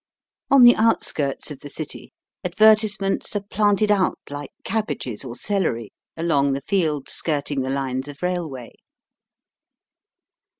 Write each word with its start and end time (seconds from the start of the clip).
On 0.49 0.63
the 0.63 0.75
outskirts 0.77 1.51
of 1.51 1.59
the 1.59 1.69
city 1.69 2.11
advertisements 2.43 3.35
are 3.35 3.43
planted 3.51 3.91
out 3.91 4.17
like 4.31 4.49
cabbages 4.63 5.23
or 5.23 5.35
celery 5.35 5.93
along 6.17 6.53
the 6.53 6.61
fields 6.61 7.13
skirting 7.13 7.61
the 7.61 7.69
lines 7.69 8.07
of 8.07 8.23
railway. 8.23 8.71